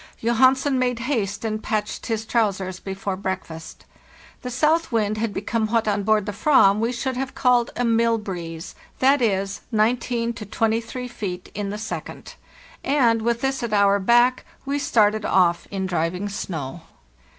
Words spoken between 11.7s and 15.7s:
second); and, with this at our back, we started off